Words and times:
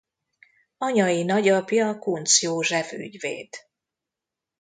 Anyai 0.77 1.23
nagyapja 1.23 1.99
Kuncz 1.99 2.41
József 2.41 2.91
ügyvéd. 2.91 3.49